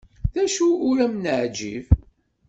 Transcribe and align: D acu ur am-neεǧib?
D 0.33 0.35
acu 0.43 0.67
ur 0.89 0.97
am-neεǧib? 1.05 1.85